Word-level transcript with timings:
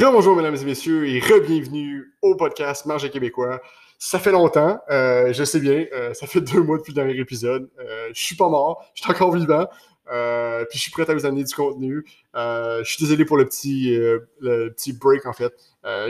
Rebonjour, 0.00 0.34
mesdames 0.34 0.56
et 0.56 0.64
messieurs, 0.64 1.06
et 1.06 1.20
re-bienvenue 1.20 2.14
au 2.22 2.34
podcast 2.34 2.86
Manger 2.86 3.10
québécois. 3.10 3.60
Ça 3.98 4.18
fait 4.18 4.32
longtemps, 4.32 4.80
euh, 4.88 5.30
je 5.30 5.44
sais 5.44 5.60
bien, 5.60 5.84
euh, 5.92 6.14
ça 6.14 6.26
fait 6.26 6.40
deux 6.52 6.62
mois 6.62 6.78
depuis 6.78 6.92
le 6.92 6.94
dernier 6.94 7.20
épisode. 7.20 7.68
Euh, 7.78 8.08
je 8.14 8.18
suis 8.18 8.34
pas 8.34 8.48
mort, 8.48 8.82
je 8.94 9.02
suis 9.02 9.10
encore 9.10 9.30
vivant, 9.34 9.66
euh, 10.10 10.64
puis 10.68 10.78
je 10.78 10.82
suis 10.82 10.90
prêt 10.90 11.08
à 11.08 11.14
vous 11.14 11.26
amener 11.26 11.44
du 11.44 11.54
contenu. 11.54 12.04
Euh, 12.34 12.82
je 12.84 12.90
suis 12.92 13.04
désolé 13.04 13.24
pour 13.24 13.36
le 13.36 13.46
petit, 13.46 13.94
euh, 13.94 14.20
le 14.40 14.70
petit 14.70 14.92
break, 14.92 15.26
en 15.26 15.32
fait. 15.32 15.54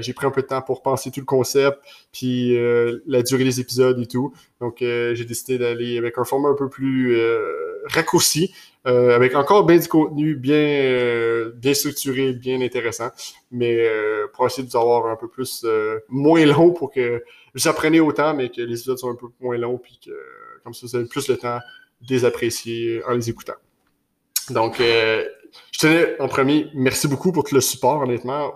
J'ai 0.01 0.13
pris 0.15 0.27
un 0.27 0.31
peu 0.31 0.43
de 0.43 0.47
temps 0.49 0.63
pour 0.63 0.83
penser 0.83 1.11
tout 1.11 1.21
le 1.21 1.27
concept, 1.27 1.79
puis 2.13 2.59
la 3.07 3.23
durée 3.23 3.45
des 3.45 3.61
épisodes 3.61 4.01
et 4.01 4.07
tout. 4.07 4.35
Donc, 4.61 4.79
j'ai 4.81 5.25
décidé 5.25 5.59
d'aller 5.59 5.97
avec 5.97 6.19
un 6.19 6.25
format 6.25 6.49
un 6.49 6.55
peu 6.55 6.69
plus 6.69 7.17
raccourci, 7.85 8.53
avec 8.85 9.37
encore 9.37 9.65
bien 9.67 9.79
du 9.79 9.87
contenu, 9.87 10.35
bien, 10.35 11.53
bien 11.55 11.73
structuré, 11.73 12.33
bien 12.33 12.61
intéressant, 12.61 13.11
mais 13.53 13.79
pour 14.35 14.45
essayer 14.45 14.65
de 14.67 14.73
vous 14.73 14.77
avoir 14.77 15.07
un 15.07 15.17
peu 15.17 15.29
plus, 15.29 15.65
moins 16.09 16.45
long 16.47 16.73
pour 16.73 16.91
que 16.91 17.23
vous 17.55 17.69
appreniez 17.69 18.01
autant, 18.01 18.35
mais 18.35 18.49
que 18.49 18.63
les 18.63 18.75
épisodes 18.75 18.99
soient 18.99 19.13
un 19.13 19.15
peu 19.15 19.29
moins 19.39 19.57
longs, 19.57 19.79
puis 19.79 20.01
que 20.05 20.11
comme 20.65 20.75
ça, 20.75 20.85
vous 20.85 20.97
avez 20.97 21.07
plus 21.07 21.29
le 21.29 21.37
temps 21.37 21.61
de 22.01 22.13
les 22.13 22.25
apprécier 22.25 23.05
en 23.05 23.13
les 23.13 23.31
écoutant. 23.31 23.55
Donc, 24.53 24.81
euh, 24.81 25.25
je 25.73 25.79
tenais 25.79 26.21
en 26.21 26.29
premier, 26.29 26.69
merci 26.75 27.09
beaucoup 27.09 27.33
pour 27.33 27.45
tout 27.45 27.55
le 27.55 27.61
support, 27.61 28.03
honnêtement. 28.03 28.53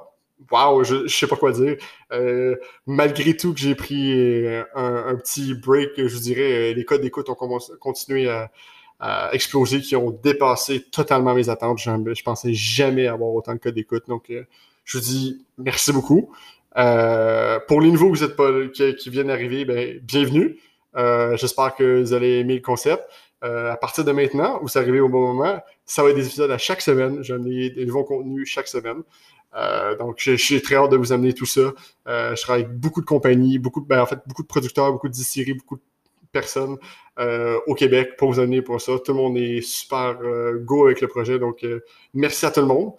Wow, 0.50 0.84
je, 0.84 1.06
je 1.06 1.16
sais 1.16 1.26
pas 1.26 1.36
quoi 1.36 1.52
dire. 1.52 1.76
Euh, 2.12 2.56
malgré 2.86 3.36
tout 3.36 3.54
que 3.54 3.60
j'ai 3.60 3.74
pris 3.74 4.12
euh, 4.12 4.64
un, 4.74 5.14
petit 5.16 5.54
break, 5.54 5.92
je 5.96 6.18
dirais, 6.18 6.74
les 6.74 6.84
codes 6.84 7.00
d'écoute 7.00 7.28
ont 7.30 7.58
continué 7.80 8.28
à, 8.28 8.50
exploser, 9.32 9.80
qui 9.80 9.96
ont 9.96 10.10
dépassé 10.10 10.82
totalement 10.82 11.34
mes 11.34 11.48
attentes. 11.48 11.78
Je, 11.78 11.90
je 12.14 12.22
pensais 12.22 12.54
jamais 12.54 13.06
avoir 13.06 13.30
autant 13.30 13.52
de 13.52 13.58
codes 13.58 13.74
d'écoute. 13.74 14.04
Donc, 14.08 14.32
je 14.84 14.98
vous 14.98 15.04
dis 15.04 15.44
merci 15.58 15.92
beaucoup. 15.92 16.32
Pour 16.72 17.80
les 17.80 17.90
nouveaux 17.90 18.08
vous 18.08 18.24
êtes 18.24 18.36
pas, 18.36 18.50
qui, 18.68 19.10
viennent 19.10 19.26
d'arriver, 19.26 19.66
ben, 19.66 19.98
bienvenue. 20.02 20.58
J'espère 21.34 21.74
que 21.74 22.00
vous 22.00 22.14
allez 22.14 22.38
aimer 22.38 22.54
le 22.54 22.62
concept. 22.62 23.04
Euh, 23.44 23.72
à 23.72 23.76
partir 23.76 24.04
de 24.04 24.12
maintenant, 24.12 24.58
vous 24.62 24.78
arrivez 24.78 25.00
au 25.00 25.08
bon 25.08 25.34
moment, 25.34 25.60
ça 25.84 26.02
va 26.02 26.10
être 26.10 26.16
des 26.16 26.26
épisodes 26.26 26.50
à 26.50 26.58
chaque 26.58 26.80
semaine. 26.80 27.22
J'en 27.22 27.44
ai 27.44 27.70
des 27.70 27.84
nouveaux 27.84 28.04
contenus 28.04 28.48
chaque 28.48 28.68
semaine. 28.68 29.02
Euh, 29.56 29.96
donc, 29.96 30.18
suis 30.18 30.62
très 30.62 30.76
hâte 30.76 30.90
de 30.90 30.96
vous 30.96 31.12
amener 31.12 31.32
tout 31.32 31.46
ça. 31.46 31.72
Euh, 32.08 32.34
je 32.34 32.42
travaille 32.42 32.64
avec 32.64 32.76
beaucoup 32.76 33.00
de 33.00 33.06
compagnies, 33.06 33.58
beaucoup 33.58 33.80
de, 33.80 33.86
ben, 33.86 34.00
en 34.00 34.06
fait, 34.06 34.18
beaucoup 34.26 34.42
de 34.42 34.48
producteurs, 34.48 34.92
beaucoup 34.92 35.08
de 35.08 35.12
distilleries, 35.12 35.54
beaucoup 35.54 35.76
de 35.76 35.82
personnes 36.32 36.76
euh, 37.20 37.58
au 37.66 37.74
Québec 37.74 38.16
pour 38.18 38.32
vous 38.32 38.40
amener 38.40 38.62
pour 38.62 38.80
ça. 38.80 38.98
Tout 38.98 39.12
le 39.12 39.18
monde 39.18 39.36
est 39.36 39.60
super 39.60 40.18
go 40.62 40.86
avec 40.86 41.00
le 41.00 41.08
projet. 41.08 41.38
Donc, 41.38 41.64
merci 42.12 42.46
à 42.46 42.50
tout 42.50 42.60
le 42.60 42.66
monde. 42.66 42.92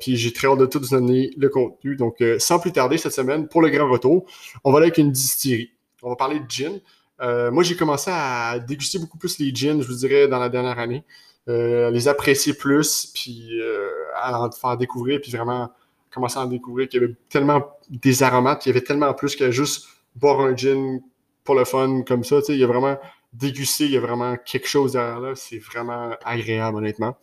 Puis 0.00 0.16
j'ai 0.16 0.32
très 0.32 0.48
hâte 0.48 0.58
de 0.58 0.66
tout 0.66 0.78
vous 0.78 0.94
amener 0.94 1.30
le 1.36 1.48
contenu. 1.48 1.96
Donc, 1.96 2.22
sans 2.38 2.58
plus 2.58 2.72
tarder, 2.72 2.96
cette 2.96 3.12
semaine, 3.12 3.46
pour 3.48 3.60
le 3.60 3.68
grand 3.68 3.90
retour, 3.90 4.24
on 4.64 4.72
va 4.72 4.78
aller 4.78 4.86
avec 4.86 4.98
une 4.98 5.12
distillerie. 5.12 5.72
On 6.02 6.08
va 6.08 6.16
parler 6.16 6.40
de 6.40 6.48
gin. 6.48 6.80
Euh, 7.20 7.50
moi, 7.50 7.62
j'ai 7.62 7.76
commencé 7.76 8.10
à 8.12 8.58
déguster 8.58 8.98
beaucoup 8.98 9.18
plus 9.18 9.38
les 9.38 9.54
gins, 9.54 9.80
je 9.80 9.86
vous 9.86 9.94
dirais, 9.94 10.28
dans 10.28 10.38
la 10.38 10.48
dernière 10.48 10.78
année. 10.78 11.04
Euh, 11.48 11.90
les 11.90 12.06
apprécier 12.06 12.54
plus, 12.54 13.10
puis 13.14 13.60
euh, 13.60 13.90
à 14.16 14.40
en 14.40 14.50
faire 14.50 14.76
découvrir, 14.76 15.20
puis 15.20 15.32
vraiment 15.32 15.70
commencer 16.10 16.38
à 16.38 16.42
en 16.42 16.46
découvrir 16.46 16.88
qu'il 16.88 17.00
y 17.00 17.04
avait 17.04 17.14
tellement 17.28 17.76
des 17.88 18.22
aromates, 18.22 18.62
qu'il 18.62 18.70
y 18.70 18.76
avait 18.76 18.84
tellement 18.84 19.12
plus 19.14 19.36
que 19.36 19.50
juste 19.50 19.86
boire 20.14 20.40
un 20.40 20.54
gin 20.54 21.00
pour 21.44 21.54
le 21.54 21.64
fun 21.64 22.02
comme 22.06 22.24
ça. 22.24 22.36
Il 22.48 22.56
y 22.56 22.64
a 22.64 22.66
vraiment 22.66 22.98
dégusté, 23.32 23.84
il 23.84 23.92
y 23.92 23.96
a 23.96 24.00
vraiment 24.00 24.36
quelque 24.36 24.68
chose 24.68 24.92
derrière 24.92 25.20
là. 25.20 25.32
C'est 25.34 25.58
vraiment 25.58 26.10
agréable, 26.24 26.76
honnêtement. 26.76 27.16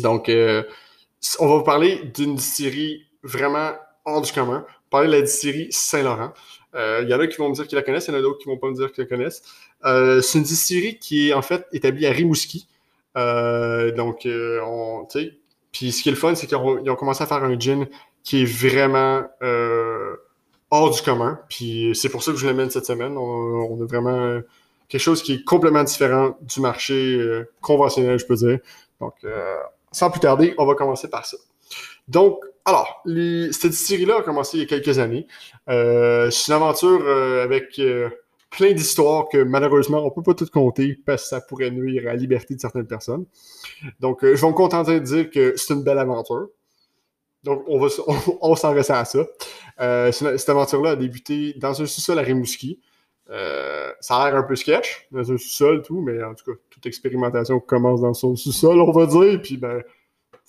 Donc, 0.00 0.28
euh, 0.28 0.62
on 1.38 1.48
va 1.48 1.56
vous 1.56 1.64
parler 1.64 2.10
d'une 2.14 2.36
distillerie 2.36 3.06
vraiment 3.22 3.72
hors 4.04 4.20
du 4.20 4.32
commun. 4.32 4.64
Parler 4.90 5.08
de 5.08 5.12
la 5.12 5.22
distillerie 5.22 5.68
Saint-Laurent. 5.70 6.32
Euh, 6.74 7.00
Il 7.02 7.10
y 7.10 7.14
en 7.14 7.20
a 7.20 7.26
qui 7.26 7.36
vont 7.38 7.48
me 7.48 7.54
dire 7.54 7.66
qu'ils 7.66 7.76
la 7.76 7.82
connaissent, 7.82 8.08
il 8.08 8.12
y 8.12 8.14
en 8.14 8.18
a 8.18 8.22
d'autres 8.22 8.38
qui 8.38 8.48
vont 8.48 8.58
pas 8.58 8.68
me 8.68 8.74
dire 8.74 8.92
qu'ils 8.92 9.04
la 9.04 9.08
connaissent. 9.08 9.42
Euh, 9.84 10.20
c'est 10.20 10.38
une 10.38 10.44
distillerie 10.44 10.98
qui 10.98 11.30
est 11.30 11.32
en 11.34 11.42
fait 11.42 11.66
établie 11.72 12.06
à 12.06 12.10
Rimouski. 12.10 12.68
Euh, 13.16 13.92
donc, 13.92 14.26
on, 14.26 15.06
puis 15.70 15.92
ce 15.92 16.02
qui 16.02 16.08
est 16.08 16.12
le 16.12 16.18
fun, 16.18 16.34
c'est 16.34 16.46
qu'ils 16.46 16.56
ont, 16.56 16.96
commencé 16.96 17.22
à 17.22 17.26
faire 17.26 17.44
un 17.44 17.58
gin 17.58 17.86
qui 18.22 18.42
est 18.42 18.44
vraiment 18.44 19.22
hors 20.70 20.90
du 20.90 21.02
commun. 21.02 21.40
Puis 21.48 21.92
c'est 21.94 22.08
pour 22.08 22.22
ça 22.22 22.32
que 22.32 22.38
je 22.38 22.46
l'amène 22.46 22.70
cette 22.70 22.86
semaine. 22.86 23.16
On, 23.16 23.80
a 23.82 23.86
vraiment 23.86 24.40
quelque 24.88 25.00
chose 25.00 25.22
qui 25.22 25.34
est 25.34 25.44
complètement 25.44 25.84
différent 25.84 26.36
du 26.40 26.60
marché 26.60 27.44
conventionnel, 27.60 28.18
je 28.18 28.26
peux 28.26 28.36
dire. 28.36 28.58
Donc, 29.00 29.14
sans 29.90 30.10
plus 30.10 30.20
tarder, 30.20 30.54
on 30.58 30.64
va 30.64 30.74
commencer 30.74 31.08
par 31.08 31.26
ça. 31.26 31.36
Donc, 32.08 32.42
alors, 32.64 33.02
cette 33.04 33.70
distillerie-là 33.70 34.18
a 34.18 34.22
commencé 34.22 34.56
il 34.56 34.60
y 34.60 34.62
a 34.62 34.66
quelques 34.66 34.98
années. 34.98 35.26
Euh, 35.68 36.30
c'est 36.30 36.52
une 36.52 36.56
aventure 36.56 37.02
euh, 37.04 37.42
avec 37.42 37.78
euh, 37.80 38.08
plein 38.50 38.72
d'histoires 38.72 39.28
que 39.28 39.42
malheureusement, 39.42 40.04
on 40.04 40.10
peut 40.10 40.22
pas 40.22 40.34
tout 40.34 40.46
compter 40.46 40.96
parce 41.04 41.24
que 41.24 41.28
ça 41.28 41.40
pourrait 41.40 41.70
nuire 41.70 42.02
à 42.02 42.12
la 42.12 42.16
liberté 42.16 42.54
de 42.54 42.60
certaines 42.60 42.86
personnes. 42.86 43.26
Donc, 43.98 44.20
je 44.22 44.40
vais 44.40 44.46
me 44.46 44.52
contenter 44.52 45.00
de 45.00 45.04
dire 45.04 45.30
que 45.30 45.54
c'est 45.56 45.74
une 45.74 45.82
belle 45.82 45.98
aventure. 45.98 46.48
Donc, 47.42 47.64
on 47.66 47.80
va, 47.80 47.88
s'en 48.56 48.72
reste 48.72 48.90
à 48.90 49.04
ça. 49.04 49.26
Cette 50.12 50.48
aventure-là 50.48 50.90
a 50.90 50.96
débuté 50.96 51.54
dans 51.56 51.82
un 51.82 51.86
sous-sol 51.86 52.18
à 52.20 52.22
Rimouski. 52.22 52.78
Ça 53.28 54.16
a 54.16 54.30
l'air 54.30 54.38
un 54.38 54.44
peu 54.44 54.54
sketch, 54.54 55.08
dans 55.10 55.32
un 55.32 55.36
sous-sol, 55.36 55.82
tout, 55.82 56.00
mais 56.00 56.22
en 56.22 56.34
tout 56.34 56.52
cas, 56.52 56.58
toute 56.70 56.86
expérimentation 56.86 57.58
commence 57.58 58.02
dans 58.02 58.14
son 58.14 58.36
sous-sol, 58.36 58.80
on 58.80 58.92
va 58.92 59.06
dire, 59.06 59.42
puis 59.42 59.56
ben, 59.56 59.82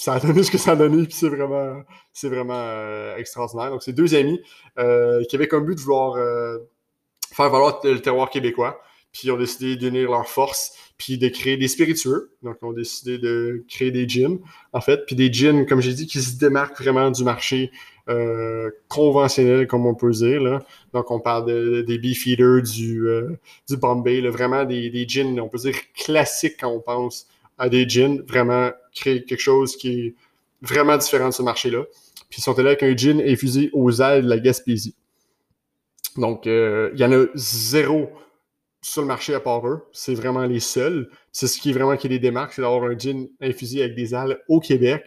ça 0.04 0.16
a 0.16 0.20
donné 0.20 0.44
ce 0.44 0.52
que 0.52 0.58
ça 0.58 0.72
a 0.72 0.76
donné, 0.76 1.04
puis 1.04 1.14
c'est 1.14 1.30
vraiment, 1.30 1.82
c'est 2.12 2.28
vraiment 2.28 2.60
euh, 2.60 3.16
extraordinaire. 3.16 3.70
Donc, 3.70 3.84
c'est 3.84 3.94
deux 3.94 4.16
amis 4.16 4.42
euh, 4.78 5.24
qui 5.30 5.38
avaient 5.38 5.48
comme 5.48 5.66
but 5.66 5.76
de 5.76 5.80
vouloir 5.80 6.16
euh, 6.16 6.58
faire 7.32 7.50
valoir 7.50 7.80
le 7.86 8.02
terroir 8.02 8.30
québécois, 8.30 8.82
puis 9.14 9.22
ils 9.26 9.32
ont 9.32 9.38
décidé 9.38 9.78
d'unir 9.78 10.12
leurs 10.12 10.28
forces, 10.28 10.74
puis 10.98 11.18
de 11.18 11.30
créer 11.30 11.56
des 11.56 11.70
spiritueux. 11.70 12.34
Donc, 12.42 12.58
ils 12.62 12.66
ont 12.66 12.74
décidé 12.74 13.18
de 13.18 13.64
créer 13.70 13.92
des 13.92 14.06
gins, 14.06 14.40
en 14.74 14.82
fait, 14.82 15.06
puis 15.06 15.16
des 15.16 15.32
gins, 15.32 15.64
comme 15.64 15.80
j'ai 15.80 15.94
dit, 15.94 16.06
qui 16.06 16.22
se 16.22 16.38
démarquent 16.38 16.82
vraiment 16.82 17.10
du 17.10 17.24
marché 17.24 17.72
conventionnel, 18.90 19.66
comme 19.68 19.86
on 19.86 19.96
peut 19.96 20.12
dire. 20.12 20.42
Là. 20.42 20.66
Donc, 20.92 21.10
on 21.12 21.22
parle 21.22 21.46
de, 21.46 21.82
des 21.84 21.98
Beefeater, 21.98 22.62
du, 22.62 23.08
du 23.70 23.78
Bombay, 23.78 24.20
vraiment 24.28 24.66
des, 24.66 24.90
des 24.90 25.08
gins, 25.08 25.40
on 25.40 25.48
peut 25.48 25.60
dire 25.60 25.76
classiques 25.96 26.58
quand 26.60 26.68
on 26.68 26.82
pense 26.82 27.28
à 27.58 27.70
des 27.70 27.88
gins, 27.88 28.22
vraiment 28.28 28.72
créer 28.94 29.24
quelque 29.24 29.42
chose 29.42 29.76
qui 29.76 30.00
est 30.00 30.16
vraiment 30.62 30.98
différent 30.98 31.30
de 31.30 31.34
ce 31.34 31.44
marché-là. 31.44 31.84
Puis 32.30 32.40
ils 32.40 32.44
sont 32.44 32.58
allés 32.58 32.70
avec 32.70 32.84
un 32.84 32.96
gin 32.96 33.22
infusé 33.22 33.70
aux 33.74 33.92
ailes 34.02 34.24
de 34.24 34.30
la 34.30 34.40
Gaspésie. 34.40 34.96
Donc, 36.18 36.48
euh, 36.48 36.92
il 36.94 37.00
y 37.00 37.06
en 37.06 37.12
a 37.12 37.26
zéro 37.36 38.10
sur 38.82 39.02
le 39.02 39.08
marché 39.08 39.34
à 39.34 39.40
part 39.40 39.68
eux. 39.68 39.88
C'est 39.92 40.14
vraiment 40.14 40.46
les 40.46 40.60
seuls. 40.60 41.10
C'est 41.32 41.48
ce 41.48 41.60
qui 41.60 41.70
est 41.70 41.74
vraiment 41.74 41.96
qui 41.98 42.08
les 42.08 42.20
démarque, 42.20 42.54
c'est 42.54 42.62
d'avoir 42.62 42.84
un 42.84 42.98
gin 42.98 43.28
infusé 43.42 43.82
avec 43.84 43.96
des 43.96 44.14
ailes 44.14 44.40
au 44.48 44.60
Québec. 44.60 45.04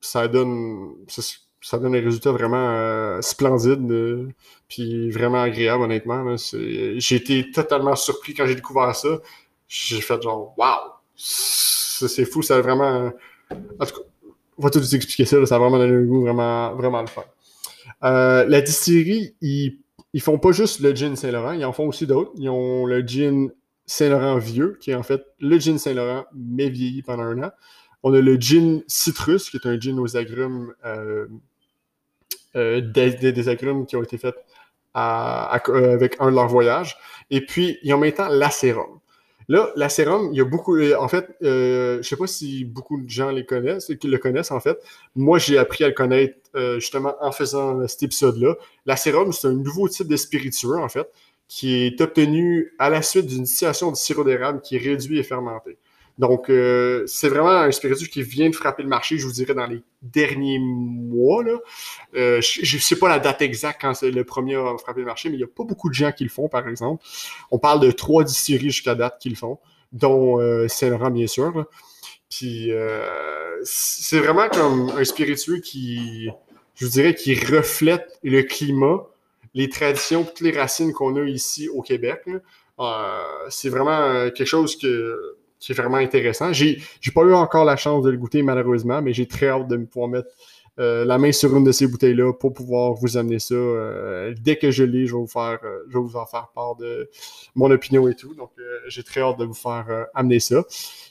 Ça 0.00 0.28
donne, 0.28 0.94
ça, 1.08 1.78
donne 1.78 1.94
un 1.94 2.00
résultat 2.00 2.30
vraiment 2.32 2.70
euh, 2.70 3.20
splendide, 3.22 3.90
euh, 3.90 4.28
puis 4.68 5.10
vraiment 5.10 5.42
agréable, 5.42 5.82
honnêtement. 5.82 6.36
J'ai 6.36 7.16
été 7.16 7.50
totalement 7.50 7.96
surpris 7.96 8.34
quand 8.34 8.46
j'ai 8.46 8.54
découvert 8.54 8.94
ça. 8.94 9.20
J'ai 9.68 10.00
fait 10.00 10.22
genre, 10.22 10.54
wow! 10.58 10.95
C'est 11.16 12.24
fou, 12.24 12.42
ça 12.42 12.56
a 12.56 12.60
vraiment. 12.60 13.12
En 13.50 13.86
tout 13.86 13.94
cas, 13.94 14.06
on 14.58 14.62
va 14.62 14.70
tout 14.70 14.78
vous 14.78 14.94
expliquer 14.94 15.24
ça, 15.24 15.44
ça 15.46 15.56
a 15.56 15.58
vraiment 15.58 15.78
donné 15.78 15.94
un 15.94 16.02
goût 16.02 16.22
vraiment, 16.22 16.74
vraiment 16.74 17.00
le 17.00 17.06
fun. 17.06 17.24
Euh, 18.04 18.44
la 18.46 18.60
distillerie, 18.60 19.34
ils, 19.40 19.78
font 20.20 20.38
pas 20.38 20.52
juste 20.52 20.80
le 20.80 20.94
gin 20.94 21.16
Saint-Laurent, 21.16 21.52
ils 21.52 21.64
en 21.64 21.72
font 21.72 21.88
aussi 21.88 22.06
d'autres. 22.06 22.32
Ils 22.36 22.48
ont 22.48 22.86
le 22.86 23.00
gin 23.06 23.50
Saint-Laurent 23.86 24.38
vieux, 24.38 24.78
qui 24.80 24.90
est 24.90 24.94
en 24.94 25.02
fait 25.02 25.22
le 25.40 25.58
gin 25.58 25.78
Saint-Laurent, 25.78 26.24
mais 26.34 26.68
vieilli 26.68 27.02
pendant 27.02 27.24
un 27.24 27.44
an. 27.44 27.50
On 28.02 28.14
a 28.14 28.20
le 28.20 28.36
gin 28.36 28.82
Citrus, 28.86 29.50
qui 29.50 29.56
est 29.56 29.66
un 29.66 29.78
gin 29.78 29.98
aux 29.98 30.16
agrumes, 30.16 30.72
euh, 30.84 31.26
euh, 32.54 32.80
des, 32.80 33.48
agrumes 33.48 33.86
qui 33.86 33.96
ont 33.96 34.02
été 34.02 34.18
faits 34.18 34.36
avec 34.94 36.16
un 36.20 36.30
de 36.30 36.34
leurs 36.34 36.48
voyages. 36.48 36.96
Et 37.30 37.44
puis, 37.44 37.78
ils 37.82 37.92
ont 37.92 37.98
maintenant 37.98 38.28
l'acérum. 38.28 39.00
Là, 39.48 39.70
l'acérum, 39.76 40.30
il 40.32 40.38
y 40.38 40.40
a 40.40 40.44
beaucoup. 40.44 40.76
euh, 40.76 40.96
En 40.98 41.08
fait, 41.08 41.28
euh, 41.42 41.98
je 42.02 42.08
sais 42.08 42.16
pas 42.16 42.26
si 42.26 42.64
beaucoup 42.64 43.00
de 43.00 43.08
gens 43.08 43.30
les 43.30 43.46
connaissent, 43.46 43.92
qui 44.00 44.08
le 44.08 44.18
connaissent 44.18 44.50
en 44.50 44.60
fait. 44.60 44.78
Moi, 45.14 45.38
j'ai 45.38 45.56
appris 45.58 45.84
à 45.84 45.88
le 45.88 45.94
connaître 45.94 46.36
euh, 46.56 46.80
justement 46.80 47.14
en 47.20 47.30
faisant 47.32 47.86
cet 47.86 48.02
épisode-là. 48.02 48.56
L'acérum, 48.86 49.32
c'est 49.32 49.46
un 49.48 49.52
nouveau 49.52 49.88
type 49.88 50.08
de 50.08 50.16
spiritueux 50.16 50.76
en 50.78 50.88
fait, 50.88 51.08
qui 51.48 51.74
est 51.74 52.00
obtenu 52.00 52.74
à 52.78 52.90
la 52.90 53.02
suite 53.02 53.26
d'une 53.26 53.44
distillation 53.44 53.90
de 53.92 53.96
sirop 53.96 54.24
d'érable 54.24 54.60
qui 54.62 54.76
est 54.76 54.78
réduit 54.80 55.18
et 55.18 55.22
fermenté. 55.22 55.78
Donc, 56.18 56.48
euh, 56.48 57.04
c'est 57.06 57.28
vraiment 57.28 57.50
un 57.50 57.70
spiritueux 57.70 58.06
qui 58.06 58.22
vient 58.22 58.48
de 58.48 58.54
frapper 58.54 58.82
le 58.82 58.88
marché, 58.88 59.18
je 59.18 59.26
vous 59.26 59.32
dirais, 59.32 59.52
dans 59.52 59.66
les 59.66 59.82
derniers 60.00 60.58
mois. 60.58 61.44
Là. 61.44 61.58
Euh, 62.14 62.40
je 62.40 62.76
ne 62.76 62.80
sais 62.80 62.96
pas 62.96 63.08
la 63.08 63.18
date 63.18 63.42
exacte 63.42 63.82
quand 63.82 63.92
c'est 63.92 64.10
le 64.10 64.24
premier 64.24 64.56
a 64.56 64.76
frappé 64.78 65.00
le 65.00 65.06
marché, 65.06 65.28
mais 65.28 65.34
il 65.34 65.38
n'y 65.38 65.44
a 65.44 65.48
pas 65.48 65.64
beaucoup 65.64 65.90
de 65.90 65.94
gens 65.94 66.12
qui 66.12 66.24
le 66.24 66.30
font, 66.30 66.48
par 66.48 66.66
exemple. 66.68 67.04
On 67.50 67.58
parle 67.58 67.80
de 67.80 67.90
trois 67.90 68.24
distilleries 68.24 68.70
jusqu'à 68.70 68.94
date 68.94 69.18
qui 69.20 69.28
le 69.28 69.34
font, 69.34 69.58
dont 69.92 70.40
euh, 70.40 70.68
Saint-Laurent, 70.68 71.10
bien 71.10 71.26
sûr. 71.26 71.54
là. 71.54 71.66
Puis, 72.30 72.72
euh, 72.72 73.60
c'est 73.62 74.18
vraiment 74.18 74.48
comme 74.48 74.90
un 74.96 75.04
spiritueux 75.04 75.58
qui, 75.58 76.30
je 76.74 76.84
vous 76.86 76.90
dirais 76.90 77.14
qu'il 77.14 77.38
reflète 77.54 78.18
le 78.24 78.42
climat, 78.42 79.06
les 79.54 79.68
traditions, 79.68 80.24
toutes 80.24 80.40
les 80.40 80.58
racines 80.58 80.92
qu'on 80.92 81.14
a 81.16 81.24
ici 81.24 81.68
au 81.68 81.82
Québec. 81.82 82.22
Euh, 82.78 83.22
c'est 83.48 83.68
vraiment 83.68 84.28
quelque 84.30 84.44
chose 84.44 84.76
que, 84.76 85.36
qui 85.58 85.72
est 85.72 85.74
vraiment 85.74 85.96
intéressant. 85.96 86.52
J'ai, 86.52 86.80
pas 87.14 87.22
eu 87.22 87.32
encore 87.32 87.64
la 87.64 87.76
chance 87.76 88.04
de 88.04 88.10
le 88.10 88.16
goûter 88.16 88.42
malheureusement, 88.42 89.02
mais 89.02 89.12
j'ai 89.12 89.26
très 89.26 89.48
hâte 89.48 89.68
de 89.68 89.76
pouvoir 89.76 90.08
mettre 90.08 90.28
euh, 90.78 91.06
la 91.06 91.16
main 91.16 91.32
sur 91.32 91.56
une 91.56 91.64
de 91.64 91.72
ces 91.72 91.86
bouteilles-là 91.86 92.34
pour 92.34 92.52
pouvoir 92.52 92.92
vous 92.92 93.16
amener 93.16 93.38
ça. 93.38 93.54
Euh, 93.54 94.34
dès 94.38 94.56
que 94.56 94.70
je 94.70 94.84
l'ai, 94.84 95.06
je 95.06 95.14
vais 95.14 95.20
vous 95.20 95.26
faire, 95.26 95.58
euh, 95.64 95.84
je 95.88 95.96
vais 95.96 96.04
vous 96.04 96.16
en 96.16 96.26
faire 96.26 96.48
part 96.54 96.76
de 96.76 97.08
mon 97.54 97.70
opinion 97.70 98.06
et 98.08 98.14
tout. 98.14 98.34
Donc, 98.34 98.50
j'ai 98.86 99.02
très 99.02 99.22
hâte 99.22 99.38
de 99.38 99.44
vous 99.44 99.54
faire 99.54 100.06
amener 100.14 100.40
ça. 100.40 100.64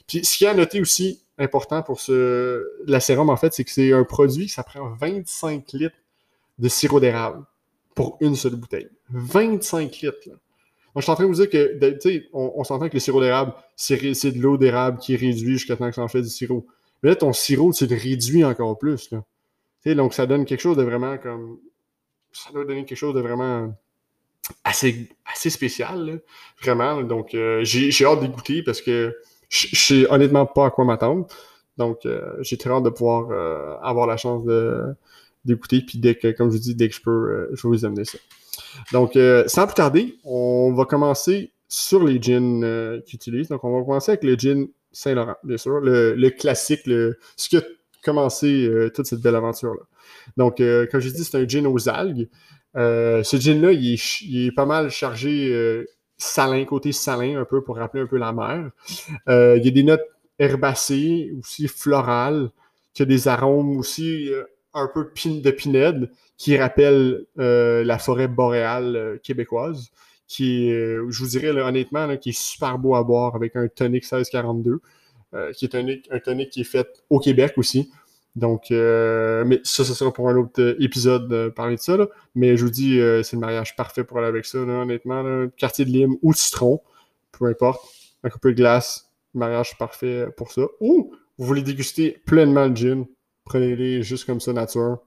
Puis, 0.06 0.24
ce 0.24 0.36
qui 0.36 0.44
est 0.44 0.48
à 0.48 0.54
noter 0.54 0.80
aussi 0.80 1.22
important 1.38 1.82
pour 1.82 2.00
ce, 2.00 2.64
la 2.86 3.00
sérum, 3.00 3.28
en 3.28 3.36
fait, 3.36 3.52
c'est 3.52 3.64
que 3.64 3.70
c'est 3.70 3.92
un 3.92 4.04
produit 4.04 4.48
ça 4.48 4.62
prend 4.62 4.88
25 4.94 5.72
litres 5.72 5.96
de 6.58 6.68
sirop 6.68 7.00
d'érable 7.00 7.44
pour 7.94 8.16
une 8.20 8.36
seule 8.36 8.54
bouteille. 8.54 8.88
25 9.10 9.90
litres, 10.00 10.18
là. 10.26 10.34
Je 10.96 11.02
suis 11.02 11.10
en 11.10 11.14
train 11.14 11.24
de 11.24 11.28
vous 11.28 11.34
dire 11.34 11.50
que, 11.50 11.78
tu 11.94 12.00
sais, 12.00 12.28
on, 12.32 12.64
s'entend 12.64 12.88
que 12.88 12.94
le 12.94 13.00
sirop 13.00 13.20
d'érable, 13.20 13.52
c'est 13.76 14.00
de 14.00 14.40
l'eau 14.40 14.56
d'érable 14.56 14.98
qui 14.98 15.14
est 15.14 15.16
réduite 15.16 15.58
jusqu'à 15.58 15.76
temps 15.76 15.88
que 15.88 15.94
ça 15.94 16.02
en 16.02 16.08
fait 16.08 16.22
du 16.22 16.28
sirop. 16.28 16.66
Mais 17.02 17.10
là, 17.10 17.16
ton 17.16 17.32
sirop, 17.32 17.72
tu 17.72 17.86
le 17.86 17.96
réduis 17.96 18.44
encore 18.44 18.78
plus, 18.78 19.10
là 19.10 19.22
donc, 19.94 20.14
ça 20.14 20.26
donne 20.26 20.44
quelque 20.44 20.60
chose 20.60 20.76
de 20.76 20.82
vraiment 20.82 21.16
comme. 21.18 21.58
Ça 22.32 22.50
doit 22.52 22.64
donner 22.64 22.84
quelque 22.84 22.98
chose 22.98 23.14
de 23.14 23.20
vraiment 23.20 23.72
assez, 24.64 25.08
assez 25.24 25.48
spécial, 25.48 26.20
vraiment. 26.60 27.02
Donc, 27.02 27.34
euh, 27.34 27.62
j'ai 27.64 28.04
hâte 28.04 28.20
d'écouter 28.20 28.62
parce 28.62 28.82
que 28.82 29.16
je 29.48 29.74
sais 29.74 30.10
honnêtement 30.10 30.44
pas 30.44 30.66
à 30.66 30.70
quoi 30.70 30.84
m'attendre. 30.84 31.26
Donc, 31.78 32.04
euh, 32.04 32.34
j'ai 32.40 32.56
très 32.58 32.70
hâte 32.70 32.82
de 32.82 32.90
pouvoir 32.90 33.30
euh, 33.30 33.76
avoir 33.82 34.06
la 34.06 34.16
chance 34.16 34.44
d'écouter. 35.44 35.80
Puis, 35.80 35.98
dès 35.98 36.16
que, 36.16 36.32
comme 36.32 36.50
je 36.50 36.56
vous 36.56 36.62
dis, 36.62 36.74
dès 36.74 36.88
que 36.88 36.94
je 36.94 37.00
peux, 37.00 37.48
je 37.52 37.62
vais 37.62 37.76
vous 37.76 37.84
amener 37.84 38.04
ça. 38.04 38.18
Donc, 38.92 39.18
sans 39.46 39.66
plus 39.66 39.74
tarder, 39.74 40.18
on 40.24 40.72
va 40.72 40.84
commencer 40.84 41.52
sur 41.68 42.04
les 42.04 42.20
jeans 42.20 43.00
qu'ils 43.06 43.16
utilisent. 43.16 43.48
Donc, 43.48 43.64
on 43.64 43.76
va 43.76 43.84
commencer 43.84 44.12
avec 44.12 44.24
le 44.24 44.36
jean 44.38 44.68
Saint-Laurent, 44.92 45.36
bien 45.44 45.56
sûr. 45.56 45.80
Le, 45.80 46.28
classique, 46.30 46.86
le, 46.86 47.18
ce 47.36 47.48
que 47.48 47.64
commencer 48.06 48.66
euh, 48.66 48.90
toute 48.90 49.06
cette 49.06 49.20
belle 49.20 49.34
aventure-là. 49.34 49.82
Donc, 50.36 50.60
euh, 50.60 50.86
comme 50.90 51.00
je 51.00 51.10
dis, 51.10 51.24
c'est 51.24 51.36
un 51.36 51.46
gin 51.46 51.66
aux 51.66 51.88
algues. 51.88 52.28
Euh, 52.76 53.22
ce 53.24 53.36
gin-là, 53.36 53.72
il, 53.72 53.94
est, 53.94 54.52
pas 54.52 54.64
mal 54.64 54.90
chargé 54.90 55.84
salin, 56.16 56.64
côté 56.64 56.92
salin, 56.92 57.40
un 57.40 57.44
peu 57.44 57.62
pour 57.62 57.76
rappeler 57.76 58.02
un 58.02 58.06
peu 58.06 58.16
la 58.16 58.32
mer. 58.32 58.70
il 59.28 59.64
y 59.64 59.68
a 59.68 59.70
des 59.70 59.82
notes 59.82 60.06
herbacées, 60.38 61.32
aussi 61.38 61.68
florales, 61.68 62.50
qui 62.94 63.02
a 63.02 63.06
des 63.06 63.28
arômes 63.28 63.76
aussi 63.76 64.30
un 64.76 64.88
peu 64.92 65.04
de 65.04 65.50
pinède, 65.50 66.10
qui 66.36 66.56
rappellent 66.56 67.26
la 67.36 67.98
forêt 67.98 68.28
boréale 68.28 69.20
québécoise, 69.22 69.90
qui 70.28 70.70
est, 70.70 70.96
je 71.08 71.18
vous 71.18 71.28
dirais 71.28 71.50
honnêtement, 71.50 72.16
qui 72.16 72.30
est 72.30 72.38
super 72.38 72.78
beau 72.78 72.94
à 72.94 73.04
boire 73.04 73.34
avec 73.34 73.56
un 73.56 73.68
tonic 73.68 74.02
1642. 74.02 74.80
Euh, 75.34 75.52
qui 75.52 75.64
est 75.64 75.74
un, 75.74 75.86
un, 76.10 76.20
tonic 76.20 76.50
qui 76.50 76.60
est 76.60 76.64
fait 76.64 76.86
au 77.10 77.18
Québec 77.18 77.54
aussi. 77.56 77.90
Donc, 78.36 78.70
euh, 78.70 79.44
mais 79.44 79.60
ça, 79.64 79.84
ce 79.84 79.92
sera 79.92 80.12
pour 80.12 80.28
un 80.28 80.36
autre 80.36 80.60
euh, 80.62 80.76
épisode 80.78 81.28
de 81.28 81.48
parler 81.48 81.76
de 81.76 81.80
ça. 81.80 81.96
Mais 82.34 82.56
je 82.56 82.64
vous 82.64 82.70
dis, 82.70 82.98
c'est 83.22 83.34
le 83.34 83.40
mariage 83.40 83.76
parfait 83.76 84.04
pour 84.04 84.18
aller 84.18 84.28
avec 84.28 84.46
ça, 84.46 84.58
honnêtement. 84.58 85.46
Quartier 85.56 85.84
de 85.84 85.90
lime 85.90 86.16
ou 86.22 86.32
citron, 86.32 86.80
peu 87.32 87.46
importe. 87.46 87.84
Un 88.22 88.28
peu 88.40 88.52
de 88.52 88.56
glace, 88.56 89.10
mariage 89.34 89.76
parfait 89.78 90.26
pour 90.36 90.52
ça. 90.52 90.62
Ou 90.80 91.12
vous 91.38 91.46
voulez 91.46 91.62
déguster 91.62 92.22
pleinement 92.24 92.66
le 92.66 92.74
gin, 92.74 93.06
prenez-les 93.46 94.02
juste 94.02 94.26
comme 94.26 94.40
ça, 94.40 94.52
nature. 94.52 94.98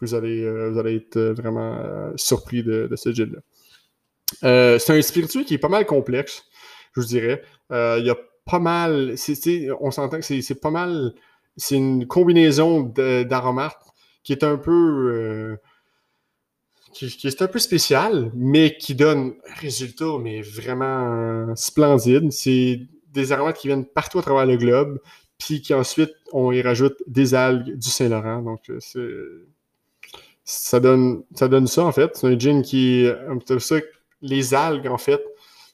Vous 0.00 0.14
allez, 0.14 0.70
vous 0.70 0.78
allez 0.78 0.96
être 0.96 1.18
vraiment 1.18 2.12
surpris 2.16 2.62
de, 2.62 2.88
ce 2.94 3.12
gin-là. 3.12 4.78
c'est 4.78 4.98
un 4.98 5.02
spiritueux 5.02 5.44
qui 5.44 5.54
est 5.54 5.58
pas 5.58 5.68
mal 5.68 5.86
complexe, 5.86 6.44
je 6.94 7.00
vous 7.00 7.06
dirais. 7.06 7.42
Il 7.70 8.02
y 8.04 8.10
a 8.10 8.16
pas 8.50 8.58
mal. 8.58 9.14
on 9.80 9.90
s'entend 9.90 10.18
que 10.18 10.24
c'est 10.24 10.60
pas 10.60 10.70
mal. 10.70 11.14
C'est 11.56 11.76
une 11.76 12.06
combinaison 12.06 12.82
d'aromates 12.82 13.90
qui 14.22 14.32
est 14.32 14.44
un 14.44 14.56
peu. 14.56 15.12
Euh, 15.12 15.56
qui, 16.92 17.06
est 17.26 17.42
un 17.42 17.46
peu 17.46 17.60
spécial, 17.60 18.32
mais 18.34 18.76
qui 18.76 18.96
donne 18.96 19.34
un 19.48 19.54
résultat, 19.54 20.18
mais 20.20 20.42
vraiment 20.42 21.54
splendide. 21.54 22.32
C'est 22.32 22.80
des 23.12 23.32
aromates 23.32 23.58
qui 23.58 23.68
viennent 23.68 23.86
partout 23.86 24.18
à 24.18 24.22
travers 24.22 24.44
le 24.44 24.56
globe, 24.56 24.98
puis 25.40 25.62
qui 25.62 25.74
ensuite, 25.74 26.12
on 26.32 26.52
y 26.52 26.62
rajoute 26.62 26.96
des 27.06 27.34
algues 27.34 27.76
du 27.76 27.88
Saint-Laurent. 27.88 28.42
Donc, 28.42 28.70
euh, 28.70 29.48
ça 30.44 30.78
donne, 30.78 31.24
ça 31.34 31.48
donne 31.48 31.66
ça, 31.66 31.84
en 31.84 31.92
fait. 31.92 32.14
C'est 32.14 32.26
un 32.28 32.38
gin 32.38 32.62
qui. 32.62 33.08
Ça, 33.58 33.76
les 34.20 34.54
algues, 34.54 34.86
en 34.86 34.98
fait, 34.98 35.22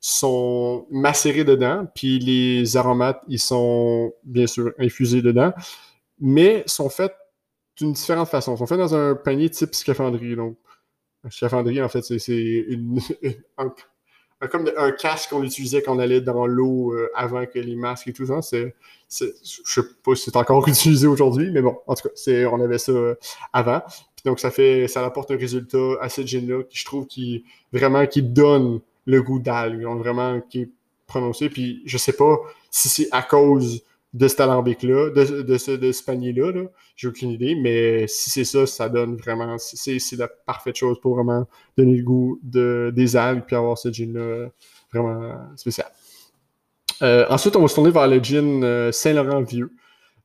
sont 0.00 0.86
macérés 0.90 1.44
dedans, 1.44 1.86
puis 1.94 2.20
les 2.20 2.76
aromates, 2.76 3.22
ils 3.28 3.40
sont 3.40 4.14
bien 4.22 4.46
sûr 4.46 4.72
infusés 4.78 5.20
dedans, 5.20 5.52
mais 6.20 6.62
sont 6.66 6.88
faits 6.88 7.14
d'une 7.76 7.92
différente 7.92 8.28
façon. 8.28 8.54
Ils 8.54 8.58
sont 8.58 8.66
faits 8.66 8.78
dans 8.78 8.94
un 8.94 9.16
panier 9.16 9.50
type 9.50 9.74
scaphandrier. 9.74 10.36
Donc, 10.36 10.56
un 11.24 11.30
scaphandrier, 11.30 11.82
en 11.82 11.88
fait, 11.88 12.02
c'est 12.02 12.78
un, 13.58 13.74
comme 14.50 14.70
un 14.76 14.92
casque 14.92 15.30
qu'on 15.30 15.42
utilisait 15.42 15.82
quand 15.82 15.96
on 15.96 15.98
allait 15.98 16.20
dans 16.20 16.46
l'eau 16.46 16.92
euh, 16.92 17.08
avant 17.14 17.46
que 17.46 17.58
les 17.58 17.74
masques 17.74 18.08
et 18.08 18.12
tout 18.12 18.26
ça. 18.26 18.42
C'est, 18.42 18.74
je 19.08 19.26
sais 19.64 19.80
pas 20.04 20.14
si 20.14 20.24
c'est 20.24 20.36
encore 20.36 20.66
utilisé 20.68 21.06
aujourd'hui, 21.06 21.50
mais 21.50 21.62
bon, 21.62 21.78
en 21.86 21.94
tout 21.94 22.08
cas, 22.08 22.48
on 22.50 22.60
avait 22.60 22.78
ça 22.78 22.92
euh, 22.92 23.14
avant. 23.52 23.82
donc, 24.24 24.40
ça 24.40 24.50
fait, 24.50 24.88
ça 24.88 25.04
apporte 25.04 25.30
un 25.30 25.36
résultat 25.36 25.94
à 26.00 26.08
cette 26.08 26.26
gin-là 26.26 26.64
qui, 26.64 26.78
je 26.78 26.84
trouve, 26.84 27.06
qui 27.06 27.44
vraiment, 27.72 28.06
qui 28.06 28.22
donne 28.22 28.80
le 29.06 29.22
goût 29.22 29.38
d'algue, 29.38 29.84
vraiment 29.84 30.40
qui 30.40 30.62
est 30.62 30.70
prononcé. 31.06 31.48
Puis 31.48 31.82
je 31.86 31.96
sais 31.96 32.12
pas 32.12 32.38
si 32.70 32.88
c'est 32.88 33.08
à 33.12 33.22
cause 33.22 33.82
de 34.14 34.28
cet 34.28 34.40
alambic-là, 34.40 35.10
de, 35.10 35.58
ce, 35.58 36.04
panier-là, 36.04 36.52
-là, 36.52 36.68
j'ai 36.96 37.08
aucune 37.08 37.30
idée, 37.30 37.54
mais 37.54 38.06
si 38.06 38.30
c'est 38.30 38.44
ça, 38.44 38.66
ça 38.66 38.88
donne 38.88 39.16
vraiment, 39.16 39.56
c'est 39.58 40.16
la 40.16 40.28
parfaite 40.28 40.76
chose 40.76 40.98
pour 41.00 41.16
vraiment 41.16 41.46
donner 41.76 41.96
le 41.96 42.02
goût 42.02 42.40
de, 42.42 42.92
des 42.94 43.16
algues 43.16 43.44
puis 43.46 43.56
avoir 43.56 43.76
ce 43.76 43.92
gin-là 43.92 44.48
vraiment 44.92 45.34
spécial. 45.56 45.88
Euh, 47.02 47.26
ensuite, 47.28 47.56
on 47.56 47.62
va 47.62 47.68
se 47.68 47.74
tourner 47.74 47.90
vers 47.90 48.08
le 48.08 48.22
gin 48.22 48.62
euh, 48.64 48.92
Saint-Laurent 48.92 49.42
Vieux. 49.42 49.70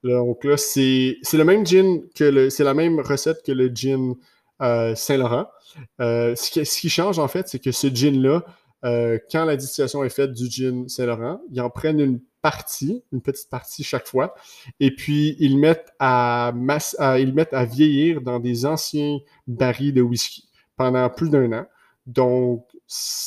Donc 0.03 0.43
là, 0.43 0.57
c'est 0.57 1.17
le 1.33 1.43
même 1.43 1.65
gin 1.65 2.01
que 2.15 2.49
c'est 2.49 2.63
la 2.63 2.73
même 2.73 2.99
recette 2.99 3.43
que 3.45 3.51
le 3.51 3.69
gin 3.73 4.15
euh, 4.61 4.95
Saint-Laurent. 4.95 5.47
ce, 5.99 6.51
qui, 6.51 6.65
ce 6.65 6.79
qui 6.79 6.89
change 6.89 7.19
en 7.19 7.27
fait, 7.27 7.47
c'est 7.47 7.59
que 7.59 7.71
ce 7.71 7.87
gin-là, 7.87 8.43
quand 9.31 9.45
la 9.45 9.55
distillation 9.55 10.03
est 10.03 10.09
faite 10.09 10.31
du 10.33 10.49
gin 10.49 10.87
Saint-Laurent, 10.87 11.41
ils 11.51 11.61
en 11.61 11.69
prennent 11.69 11.99
une 11.99 12.19
partie, 12.41 13.03
une 13.11 13.21
petite 13.21 13.49
partie 13.49 13.83
chaque 13.83 14.07
fois, 14.07 14.33
et 14.79 14.93
puis 14.95 15.35
ils 15.39 15.57
mettent 15.57 15.93
à, 15.99 16.51
ils 17.19 17.33
mettent 17.33 17.53
à 17.53 17.65
vieillir 17.65 18.21
dans 18.21 18.39
des 18.39 18.65
anciens 18.65 19.19
barils 19.47 19.93
de 19.93 20.01
whisky 20.01 20.49
pendant 20.75 21.09
plus 21.09 21.29
d'un 21.29 21.51
an. 21.53 21.65
Donc, 22.07 22.65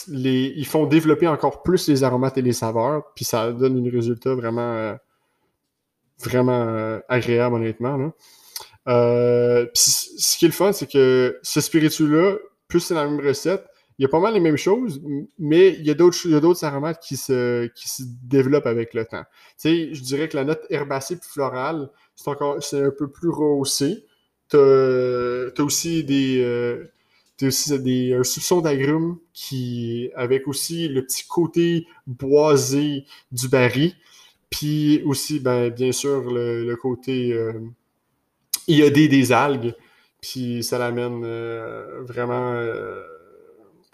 ils 0.09 0.67
font 0.67 0.87
développer 0.87 1.29
encore 1.29 1.63
plus 1.63 1.89
les 1.89 2.05
aromates 2.05 2.37
et 2.39 2.43
les 2.43 2.53
saveurs, 2.53 3.13
puis 3.15 3.25
ça 3.25 3.53
donne 3.53 3.87
un 3.87 3.91
résultat 3.91 4.35
vraiment, 4.35 4.61
euh, 4.61 4.95
vraiment 6.19 6.63
euh, 6.63 7.01
agréable, 7.09 7.55
honnêtement. 7.57 8.13
ce 8.87 10.39
qui 10.39 10.45
est 10.45 10.49
le 10.49 10.55
fun, 10.55 10.73
c'est 10.73 10.91
que 10.91 11.39
ce 11.43 11.61
spiritueux-là, 11.61 12.37
plus 12.69 12.81
c'est 12.81 12.95
la 12.95 13.07
même 13.07 13.25
recette, 13.25 13.65
il 13.99 14.03
y 14.03 14.07
a 14.07 14.09
pas 14.09 14.21
mal 14.21 14.35
les 14.35 14.41
mêmes 14.41 14.57
choses, 14.57 15.01
mais 15.39 15.71
il 15.71 15.87
y 15.87 15.91
a 15.91 15.95
d'autres 15.95 16.65
aromates 16.65 17.01
qui 17.01 17.17
se, 17.17 17.67
qui 17.69 17.89
se 17.89 18.03
développent 18.25 18.67
avec 18.67 18.95
le 18.95 19.05
temps. 19.05 19.23
Tu 19.23 19.55
sais, 19.57 19.95
je 19.95 20.03
dirais 20.03 20.29
que 20.29 20.37
la 20.37 20.45
note 20.45 20.65
herbacée 20.71 21.15
et 21.15 21.19
florale, 21.23 21.91
c'est 22.17 22.29
encore 22.29 22.63
c'est 22.63 22.83
un 22.83 22.91
peu 22.91 23.09
plus 23.09 23.29
rehaussé. 23.29 24.05
Tu 24.51 24.57
as, 24.57 25.63
aussi 25.63 26.05
des. 26.05 26.41
Euh, 26.43 26.85
aussi 27.43 27.79
des, 27.81 28.15
un 28.15 28.23
soupçon 28.23 28.61
d'agrumes 28.61 29.19
qui, 29.33 30.11
avec 30.15 30.49
aussi 30.49 30.89
le 30.89 31.05
petit 31.05 31.27
côté 31.27 31.87
boisé 32.07 33.05
du 33.33 33.49
baril, 33.49 33.93
puis 34.51 35.03
aussi, 35.05 35.41
ben, 35.41 35.71
bien 35.71 35.93
sûr, 35.93 36.31
le, 36.33 36.75
côté 36.77 37.33
euh, 37.33 37.55
iodé 38.69 39.09
des 39.09 39.33
algues, 39.33 39.75
puis 40.21 40.63
ça 40.63 40.79
l'amène 40.79 41.23
euh, 41.25 42.03
vraiment 42.03 42.53
euh, 42.55 43.03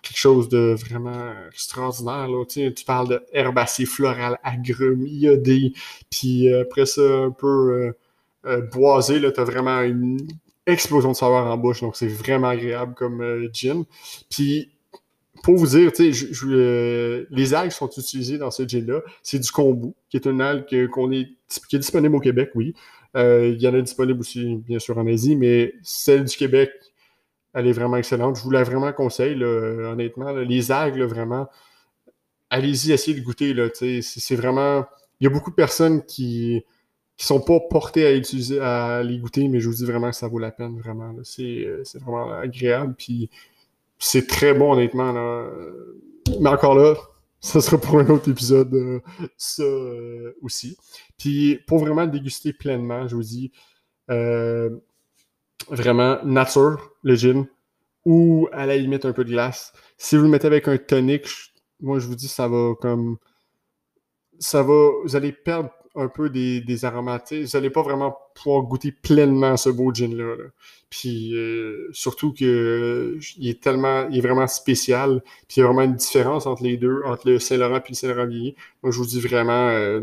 quelque 0.02 0.18
chose 0.18 0.48
de 0.48 0.74
vraiment 0.74 1.32
extraordinaire. 1.52 2.28
Là. 2.28 2.44
Tu, 2.46 2.72
parles 2.84 3.08
de 3.08 3.22
herbacées 3.32 3.86
florales, 3.86 4.38
agrumes, 4.42 5.06
iodé, 5.06 5.72
puis 6.10 6.48
euh, 6.48 6.62
après 6.62 6.86
ça, 6.86 7.02
un 7.02 7.30
peu 7.30 7.46
euh, 7.46 7.92
euh, 8.46 8.60
boisé, 8.62 9.20
tu 9.20 9.40
as 9.40 9.44
vraiment 9.44 9.80
une 9.80 10.18
explosion 10.66 11.12
de 11.12 11.16
saveur 11.16 11.46
en 11.46 11.56
bouche, 11.56 11.80
donc 11.80 11.96
c'est 11.96 12.08
vraiment 12.08 12.48
agréable 12.48 12.94
comme 12.94 13.48
gin. 13.52 13.84
Puis, 14.30 14.70
pour 15.42 15.56
vous 15.56 15.66
dire, 15.66 15.90
les 15.98 17.54
algues 17.54 17.70
sont 17.70 17.88
utilisées 17.88 18.38
dans 18.38 18.50
ce 18.50 18.68
gin-là. 18.68 19.00
C'est 19.22 19.38
du 19.38 19.50
kombu, 19.50 19.92
qui 20.10 20.18
est 20.18 20.26
une 20.26 20.40
algue 20.40 20.88
qu'on 20.88 21.10
est, 21.12 21.30
qui 21.68 21.76
est 21.76 21.78
disponible 21.78 22.14
au 22.14 22.20
Québec, 22.20 22.50
oui. 22.54 22.74
il 23.14 23.56
y 23.58 23.66
en 23.66 23.74
a 23.74 23.80
disponible 23.80 24.20
aussi, 24.20 24.56
bien 24.56 24.78
sûr, 24.78 24.96
en 24.98 25.06
Asie, 25.06 25.36
mais 25.36 25.74
celle 25.82 26.24
du 26.24 26.36
Québec, 26.36 26.70
elle 27.54 27.66
est 27.66 27.72
vraiment 27.72 27.96
excellente. 27.96 28.36
Je 28.36 28.42
vous 28.42 28.50
la 28.50 28.62
vraiment 28.62 28.92
conseille, 28.92 29.42
honnêtement. 29.42 30.32
les 30.32 30.70
algues, 30.70 31.02
vraiment, 31.02 31.48
allez-y, 32.50 32.92
essayez 32.92 33.18
de 33.18 33.24
goûter. 33.24 33.54
C'est 34.02 34.36
vraiment. 34.36 34.84
Il 35.20 35.24
y 35.24 35.26
a 35.26 35.30
beaucoup 35.30 35.50
de 35.50 35.56
personnes 35.56 36.04
qui 36.04 36.64
qui 37.20 37.26
sont 37.26 37.40
pas 37.42 37.60
portés 37.60 38.06
à 38.62 39.02
les 39.02 39.18
goûter, 39.18 39.46
mais 39.48 39.60
je 39.60 39.68
vous 39.68 39.74
dis 39.74 39.84
vraiment 39.84 40.08
que 40.08 40.16
ça 40.16 40.26
vaut 40.26 40.38
la 40.38 40.50
peine, 40.50 40.78
vraiment. 40.78 41.14
Euh, 41.18 41.82
c'est 41.84 41.98
vraiment 41.98 42.32
agréable, 42.32 42.94
puis 42.96 43.28
c'est 43.98 44.26
très 44.26 44.54
bon, 44.54 44.72
honnêtement. 44.72 45.12
Mais 46.40 46.48
encore 46.48 46.74
là, 46.74 46.94
ça 47.40 47.60
sera 47.60 47.78
pour 47.78 47.98
un 47.98 48.08
autre 48.08 48.30
épisode, 48.30 48.72
euh, 48.72 49.00
ça 49.36 49.62
euh, 49.62 50.32
aussi. 50.40 50.78
Puis 51.18 51.58
pour 51.66 51.80
vraiment 51.80 52.06
déguster 52.06 52.54
pleinement, 52.54 53.06
je 53.06 53.16
vous 53.16 53.22
dis, 53.22 53.52
vraiment, 55.70 56.18
nature, 56.24 56.92
le 57.02 57.14
gin, 57.14 57.46
ou 58.04 58.48
à 58.52 58.66
la 58.66 58.76
limite 58.76 59.04
un 59.04 59.12
peu 59.12 59.24
de 59.24 59.30
glace. 59.30 59.72
Si 59.96 60.16
vous 60.16 60.24
le 60.24 60.28
mettez 60.28 60.46
avec 60.46 60.68
un 60.68 60.78
tonic, 60.78 61.26
moi 61.80 61.98
je 61.98 62.06
vous 62.06 62.16
dis, 62.16 62.28
ça 62.28 62.48
va 62.48 62.74
comme... 62.80 63.16
Ça 64.38 64.62
va... 64.62 64.90
Vous 65.04 65.16
allez 65.16 65.32
perdre 65.32 65.70
un 65.96 66.08
peu 66.08 66.30
des, 66.30 66.60
des. 66.60 66.76
Vous 66.76 67.46
n'allez 67.54 67.70
pas 67.70 67.82
vraiment 67.82 68.16
pouvoir 68.34 68.62
goûter 68.62 68.92
pleinement 68.92 69.56
ce 69.56 69.70
beau 69.70 69.92
gin-là. 69.92 70.36
Puis 70.88 71.34
euh, 71.34 71.88
surtout 71.92 72.32
que 72.32 73.18
il 73.36 73.48
est 73.48 73.62
tellement, 73.62 74.08
il 74.08 74.18
est 74.18 74.20
vraiment 74.20 74.46
spécial. 74.46 75.22
Puis 75.48 75.56
il 75.56 75.60
y 75.60 75.62
a 75.62 75.66
vraiment 75.66 75.82
une 75.82 75.96
différence 75.96 76.46
entre 76.46 76.62
les 76.62 76.76
deux, 76.76 77.02
entre 77.04 77.28
le 77.28 77.38
Saint-Laurent 77.38 77.76
et 77.76 77.88
le 77.88 77.94
Saint-Laurent 77.94 78.26
vieilli. 78.26 78.54
Donc 78.82 78.92
je 78.92 78.98
vous 78.98 79.06
dis 79.06 79.20
vraiment, 79.20 79.68
euh, 79.68 80.00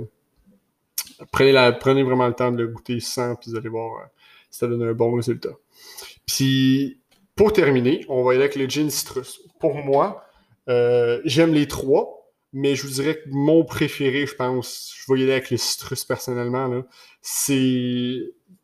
prenez, 1.31 1.53
prenez 1.79 2.03
vraiment 2.03 2.27
le 2.27 2.33
temps 2.33 2.51
de 2.51 2.57
le 2.57 2.67
goûter 2.67 2.99
sans, 2.99 3.35
puis 3.35 3.51
vous 3.51 3.57
allez 3.57 3.69
voir, 3.69 4.01
euh, 4.01 4.05
ça 4.57 4.67
donne 4.67 4.83
un 4.83 4.93
bon 4.93 5.13
résultat. 5.13 5.55
Puis 6.25 6.99
pour 7.35 7.53
terminer, 7.53 8.05
on 8.09 8.23
va 8.23 8.33
y 8.33 8.35
aller 8.35 8.45
avec 8.45 8.55
le 8.55 8.67
gin 8.67 8.89
citrus. 8.89 9.41
Pour 9.59 9.75
moi, 9.75 10.23
j'aime 11.25 11.53
les 11.53 11.67
trois 11.67 12.17
mais 12.53 12.75
je 12.75 12.83
vous 12.83 12.93
dirais 12.93 13.15
que 13.15 13.29
mon 13.29 13.63
préféré, 13.63 14.25
je 14.25 14.35
pense, 14.35 14.93
je 14.97 15.11
vais 15.11 15.19
y 15.19 15.23
aller 15.23 15.33
avec 15.33 15.51
le 15.51 15.57
citrus 15.57 16.05
personnellement. 16.05 16.83
C'est. 17.21 17.53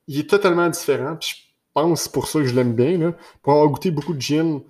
Il 0.07 0.19
est 0.19 0.29
totalement 0.29 0.69
différent. 0.69 1.15
Puis 1.15 1.35
je 1.37 1.53
pense 1.73 2.07
pour 2.07 2.27
ça 2.27 2.39
que 2.39 2.45
je 2.45 2.55
l'aime 2.55 2.73
bien. 2.73 3.15
Pour 3.41 3.53
avoir 3.53 3.69
goûté 3.69 3.91
beaucoup 3.91 4.13
de 4.13 4.21
gin, 4.21 4.61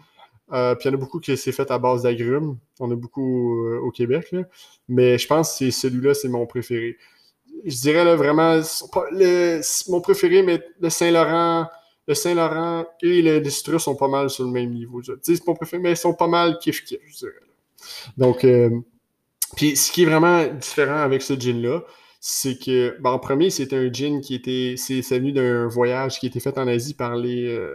euh, 0.52 0.76
puis 0.76 0.90
il 0.90 0.92
y 0.92 0.96
en 0.96 0.98
a 0.98 1.00
beaucoup 1.00 1.20
qui 1.20 1.36
c'est 1.38 1.52
fait 1.52 1.70
à 1.72 1.80
base 1.80 2.04
d'agrumes. 2.04 2.58
On 2.80 2.92
a 2.92 2.96
beaucoup 2.96 3.66
euh, 3.66 3.80
au 3.80 3.92
Québec. 3.92 4.36
Mais 4.88 5.18
je 5.18 5.28
pense 5.28 5.58
que 5.60 5.72
celui-là, 5.72 6.14
c'est 6.14 6.30
mon 6.30 6.46
préféré. 6.46 6.98
Je 7.66 7.82
dirais 7.82 8.04
là, 8.04 8.16
vraiment 8.16 8.60
mon 9.90 10.02
préféré, 10.02 10.44
mais 10.44 10.62
le 10.80 10.90
Saint-Laurent. 10.90 11.68
Le 12.06 12.16
Saint-Laurent 12.16 12.86
et 13.02 13.22
le, 13.22 13.50
citrus 13.50 13.82
sont 13.82 13.96
pas 13.96 14.10
mal 14.10 14.30
sur 14.30 14.44
le 14.44 14.52
même 14.52 14.72
niveau. 14.72 15.02
Mon 15.48 15.54
préféré, 15.56 15.82
mais 15.82 15.92
ils 15.92 15.98
sont 15.98 16.14
pas 16.14 16.28
mal 16.28 16.58
kiff-kiff, 16.62 17.00
je 17.08 17.18
dirais. 17.18 17.32
Donc, 18.18 18.44
euh, 18.44 18.70
puis 19.56 19.76
ce 19.76 19.92
qui 19.92 20.04
est 20.04 20.06
vraiment 20.06 20.46
différent 20.46 20.98
avec 20.98 21.22
ce 21.22 21.34
gin-là, 21.34 21.84
c'est 22.20 22.58
que, 22.58 22.98
ben, 23.02 23.12
en 23.12 23.20
premier, 23.20 23.50
c'est 23.50 23.74
un 23.74 23.92
gin 23.92 24.22
qui 24.22 24.36
était, 24.36 24.76
c'est 24.78 25.02
venu 25.02 25.32
d'un 25.34 25.68
voyage 25.68 26.20
qui 26.20 26.26
a 26.26 26.30
été 26.30 26.40
fait 26.40 26.58
en 26.58 26.68
Asie 26.68 26.94
par 26.94 27.16
les, 27.16 27.46
euh, 27.46 27.74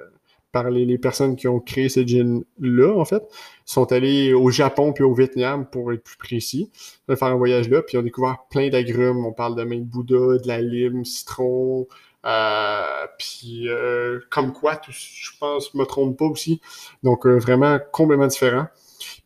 par 0.53 0.71
les, 0.71 0.99
personnes 0.99 1.37
qui 1.37 1.49
ont 1.49 1.61
créé 1.61 1.89
ce 1.89 2.01
gin-là, 2.01 2.99
en 2.99 3.05
fait. 3.05 3.23
Sont 3.71 3.93
allés 3.93 4.33
au 4.33 4.51
Japon 4.51 4.95
puis 4.95 5.05
au 5.05 5.13
Vietnam, 5.13 5.69
pour 5.69 5.93
être 5.93 6.03
plus 6.03 6.17
précis, 6.17 6.71
de 7.07 7.15
faire 7.15 7.29
un 7.29 7.37
voyage 7.37 7.69
là, 7.69 7.83
puis 7.83 7.97
ils 7.97 8.01
ont 8.01 8.03
découvert 8.03 8.39
plein 8.51 8.71
d'agrumes. 8.71 9.27
On 9.27 9.33
parle 9.33 9.57
de 9.57 9.63
main 9.63 9.77
de 9.77 9.85
Bouddha, 9.85 10.39
de 10.39 10.49
la 10.49 10.63
lime, 10.63 11.05
citron, 11.05 11.87
euh, 12.25 13.07
puis 13.19 13.69
euh, 13.69 14.21
comme 14.31 14.55
quoi, 14.55 14.81
je 14.89 15.31
pense, 15.39 15.71
je 15.73 15.79
me 15.79 15.85
trompe 15.85 16.19
pas 16.19 16.25
aussi. 16.25 16.63
Donc, 17.03 17.27
vraiment 17.27 17.79
complètement 17.93 18.27
différent. 18.27 18.69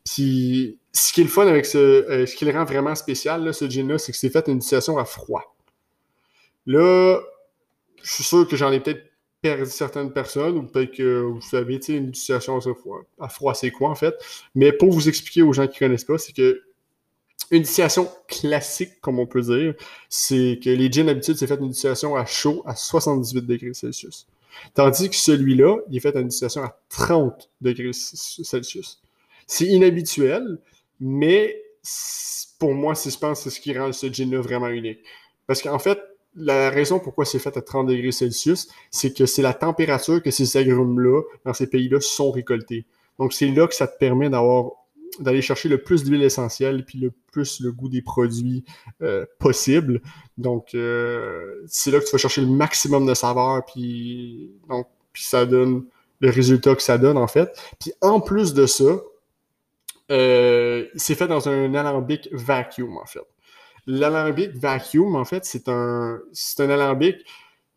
Puis 0.03 0.77
ce 0.91 1.13
qui 1.13 1.21
est 1.21 1.23
le 1.23 1.29
fun 1.29 1.47
avec 1.47 1.65
ce, 1.65 1.77
euh, 1.77 2.25
ce 2.25 2.35
qui 2.35 2.45
le 2.45 2.51
rend 2.51 2.65
vraiment 2.65 2.95
spécial, 2.95 3.43
là, 3.43 3.53
ce 3.53 3.69
gin-là, 3.69 3.97
c'est 3.97 4.11
que 4.11 4.17
c'est 4.17 4.29
fait 4.29 4.47
une 4.47 4.61
situation 4.61 4.97
à 4.97 5.05
froid. 5.05 5.55
Là, 6.65 7.19
je 8.01 8.11
suis 8.11 8.23
sûr 8.23 8.47
que 8.47 8.55
j'en 8.55 8.71
ai 8.71 8.79
peut-être 8.79 9.03
certaines 9.65 10.11
personnes, 10.11 10.57
ou 10.57 10.63
peut-être 10.63 10.95
que 10.95 11.21
vous 11.21 11.41
savez, 11.41 11.79
une 11.89 12.13
situation 12.13 12.59
à 13.19 13.29
froid. 13.29 13.53
C'est 13.53 13.71
quoi 13.71 13.89
en 13.89 13.95
fait? 13.95 14.15
Mais 14.55 14.71
pour 14.71 14.91
vous 14.91 15.07
expliquer 15.09 15.41
aux 15.41 15.53
gens 15.53 15.67
qui 15.67 15.79
connaissent 15.79 16.05
pas, 16.05 16.17
c'est 16.17 16.33
que 16.33 16.61
une 17.51 17.65
situation 17.65 18.09
classique, 18.27 19.01
comme 19.01 19.19
on 19.19 19.27
peut 19.27 19.41
dire, 19.41 19.75
c'est 20.09 20.59
que 20.63 20.69
les 20.69 20.91
gins 20.91 21.03
d'habitude, 21.03 21.35
c'est 21.37 21.45
fait 21.45 21.59
une 21.59 21.73
situation 21.73 22.15
à 22.15 22.25
chaud 22.25 22.63
à 22.65 22.75
78 22.75 23.45
degrés 23.45 23.73
Celsius. 23.73 24.27
Tandis 24.73 25.09
que 25.09 25.15
celui-là, 25.15 25.77
il 25.89 25.97
est 25.97 25.99
fait 25.99 26.15
une 26.15 26.31
situation 26.31 26.63
à 26.63 26.79
30 26.89 27.49
degrés 27.59 27.91
Celsius. 27.93 29.01
C'est 29.45 29.65
inhabituel, 29.65 30.57
mais 30.99 31.61
pour 32.59 32.73
moi, 32.73 32.93
je 32.93 33.17
pense 33.17 33.41
c'est 33.41 33.49
ce 33.49 33.59
qui 33.59 33.77
rend 33.77 33.91
ce 33.91 34.07
gin-là 34.07 34.39
vraiment 34.39 34.69
unique. 34.69 34.99
Parce 35.45 35.61
qu'en 35.61 35.79
fait, 35.79 35.99
la 36.35 36.69
raison 36.69 36.99
pourquoi 36.99 37.25
c'est 37.25 37.39
fait 37.39 37.55
à 37.57 37.61
30 37.61 37.87
degrés 37.87 38.11
Celsius, 38.11 38.67
c'est 38.91 39.13
que 39.13 39.25
c'est 39.25 39.41
la 39.41 39.53
température 39.53 40.21
que 40.21 40.31
ces 40.31 40.57
agrumes-là, 40.57 41.21
dans 41.45 41.53
ces 41.53 41.67
pays-là, 41.67 41.99
sont 42.01 42.31
récoltés. 42.31 42.85
Donc, 43.19 43.33
c'est 43.33 43.47
là 43.47 43.67
que 43.67 43.75
ça 43.75 43.87
te 43.87 43.97
permet 43.97 44.29
d'aller 45.19 45.41
chercher 45.41 45.69
le 45.69 45.81
plus 45.81 46.03
d'huile 46.03 46.23
essentielle 46.23 46.85
puis 46.85 46.97
le 46.97 47.11
plus 47.31 47.59
le 47.61 47.71
goût 47.71 47.89
des 47.89 48.01
produits 48.01 48.63
euh, 49.01 49.25
possible. 49.39 50.01
Donc, 50.37 50.73
euh, 50.73 51.61
c'est 51.67 51.91
là 51.91 51.99
que 51.99 52.05
tu 52.05 52.11
vas 52.11 52.17
chercher 52.17 52.41
le 52.41 52.47
maximum 52.47 53.05
de 53.05 53.13
saveur 53.13 53.63
puis, 53.65 54.51
donc, 54.67 54.87
puis 55.11 55.23
ça 55.23 55.45
donne 55.45 55.85
le 56.19 56.29
résultat 56.29 56.73
que 56.75 56.81
ça 56.81 56.97
donne, 56.97 57.17
en 57.17 57.27
fait. 57.27 57.49
Puis 57.79 57.91
en 58.01 58.21
plus 58.21 58.53
de 58.53 58.65
ça, 58.65 59.01
euh, 60.11 60.85
c'est 60.95 61.15
fait 61.15 61.27
dans 61.27 61.49
un 61.49 61.73
alambic 61.75 62.29
vacuum, 62.31 62.97
en 62.97 63.05
fait. 63.05 63.21
L'alambic 63.85 64.55
vacuum, 64.55 65.15
en 65.15 65.25
fait, 65.25 65.45
c'est 65.45 65.67
un, 65.69 66.19
un 66.59 66.69
alambic 66.69 67.17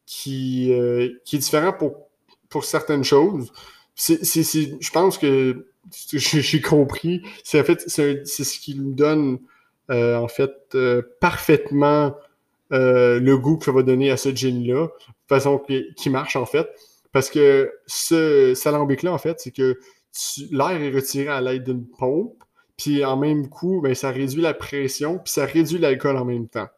qui, 0.06 0.72
euh, 0.72 1.10
qui 1.24 1.36
est 1.36 1.38
différent 1.40 1.72
pour, 1.72 2.08
pour 2.48 2.64
certaines 2.64 3.04
choses. 3.04 3.52
Je 3.96 4.90
pense 4.90 5.18
que 5.18 5.66
j'ai 6.12 6.60
compris. 6.60 7.22
C'est 7.42 7.60
en 7.60 7.64
fait, 7.64 7.88
ce 7.88 8.58
qui 8.58 8.76
nous 8.76 8.92
donne 8.92 9.38
euh, 9.90 10.16
en 10.16 10.28
fait 10.28 10.76
parfaitement 11.20 12.14
le 12.70 13.34
goût 13.36 13.56
que 13.56 13.64
ça 13.64 13.72
va 13.72 13.82
donner 13.82 14.10
à 14.10 14.16
ce 14.16 14.34
gin-là, 14.34 14.88
façon 15.28 15.58
qui, 15.58 15.86
qui 15.96 16.10
marche 16.10 16.36
en 16.36 16.46
fait. 16.46 16.68
Parce 17.16 17.30
que 17.30 17.72
ce, 17.86 18.52
cet 18.54 18.66
alambic-là, 18.66 19.10
en 19.10 19.16
fait, 19.16 19.40
c'est 19.40 19.50
que 19.50 19.78
l'air 20.50 20.82
est 20.82 20.90
retiré 20.90 21.28
à 21.28 21.40
l'aide 21.40 21.64
d'une 21.64 21.86
pompe, 21.86 22.44
puis 22.76 23.04
en 23.04 23.16
même 23.16 23.48
coup, 23.48 23.80
ben, 23.80 23.94
ça 23.94 24.10
réduit 24.10 24.42
la 24.42 24.54
pression, 24.54 25.18
puis 25.18 25.32
ça 25.32 25.46
réduit 25.46 25.78
l'alcool 25.78 26.16
en 26.16 26.24
même 26.24 26.48
temps. 26.48 26.68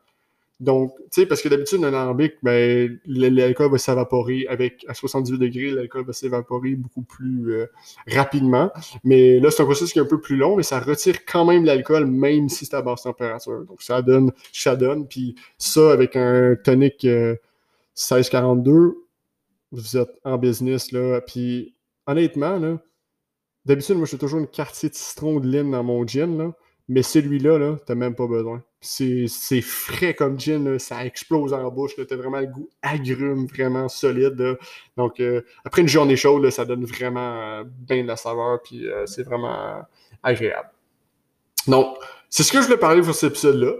Donc, 0.61 0.93
tu 0.97 1.21
sais, 1.21 1.27
parce 1.27 1.41
que 1.41 1.49
d'habitude, 1.49 1.85
un 1.85 1.95
alambic, 1.95 2.35
ben, 2.43 2.99
l'alcool 3.07 3.71
va 3.71 3.79
s'évaporer 3.79 4.45
avec, 4.49 4.85
à 4.89 4.95
78 4.95 5.39
degrés, 5.39 5.71
l'alcool 5.71 6.05
va 6.05 6.13
s'évaporer 6.13 6.75
beaucoup 6.75 7.03
plus 7.03 7.53
euh, 7.53 7.67
rapidement. 8.09 8.73
Mais 9.05 9.39
là, 9.39 9.53
c'est 9.53 9.63
un 9.63 9.67
processus 9.67 9.93
qui 9.93 10.01
est 10.01 10.03
un 10.03 10.07
peu 10.07 10.21
plus 10.21 10.37
long, 10.37 10.57
mais 10.57 10.65
ça 10.65 10.81
retire 10.81 11.25
quand 11.25 11.45
même 11.45 11.65
l'alcool, 11.65 12.07
même 12.07 12.49
si 12.49 12.67
c'est 12.67 12.75
à 12.75 12.83
basse 12.83 13.03
température. 13.03 13.65
Donc, 13.67 13.83
ça 13.83 14.03
donne, 14.03 14.33
ça 14.53 14.75
donne. 14.75 15.07
Puis 15.07 15.37
ça, 15.59 15.93
avec 15.93 16.17
un 16.17 16.57
tonic 16.57 17.05
1642, 17.05 18.73
euh, 18.73 18.95
vous 19.71 19.97
êtes 19.97 20.11
en 20.25 20.39
business, 20.39 20.91
là. 20.91 21.21
Puis 21.21 21.73
honnêtement, 22.09 22.59
là, 22.59 22.79
D'habitude, 23.69 23.97
moi, 23.97 24.07
j'ai 24.11 24.17
toujours 24.17 24.41
une 24.41 24.47
quartier 24.47 24.89
de 24.89 24.95
citron 24.95 25.41
de 25.41 25.47
lime 25.47 25.73
dans 25.73 25.85
mon 25.85 26.07
gin, 26.07 26.39
là. 26.39 26.53
Mais 26.89 27.03
celui-là, 27.03 27.59
là, 27.59 27.77
t'as 27.85 27.95
même 27.95 28.15
pas 28.15 28.27
besoin. 28.27 28.63
C'est 28.81 29.29
frais 29.61 30.15
comme 30.15 30.41
gin, 30.41 30.79
ça 30.79 31.05
explose 31.05 31.53
en 31.53 31.71
bouche. 31.71 31.93
T'as 31.97 32.17
vraiment 32.17 32.41
le 32.41 32.47
goût 32.47 32.71
agrume, 32.81 33.47
vraiment 33.47 33.89
solide. 33.89 34.57
Donc, 34.97 35.21
euh, 35.21 35.43
après 35.67 35.83
une 35.83 35.89
journée 35.89 36.17
chaude, 36.17 36.49
ça 36.49 36.65
donne 36.65 36.87
vraiment 36.87 37.43
euh, 37.43 37.65
bien 37.67 38.03
de 38.03 38.09
la 38.09 38.17
saveur, 38.17 38.63
puis 38.63 38.89
euh, 38.89 39.05
c'est 39.05 39.23
vraiment 39.23 39.83
agréable. 40.23 40.71
Donc, 41.67 41.99
c'est 42.31 42.45
ce 42.45 42.53
que 42.53 42.63
je 42.63 42.65
voulais 42.65 42.79
parler 42.79 43.03
pour 43.03 43.15
cet 43.15 43.33
épisode-là. 43.33 43.73